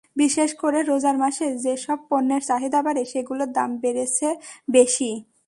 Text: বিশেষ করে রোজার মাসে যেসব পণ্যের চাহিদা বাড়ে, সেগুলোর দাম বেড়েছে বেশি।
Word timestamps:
বিশেষ 0.15 0.49
করে 0.53 0.79
রোজার 0.81 1.17
মাসে 1.17 1.45
যেসব 1.65 1.97
পণ্যের 2.09 2.41
চাহিদা 2.45 2.79
বাড়ে, 2.81 3.03
সেগুলোর 3.05 3.49
দাম 3.51 3.69
বেড়েছে 3.83 4.27
বেশি। 4.67 5.11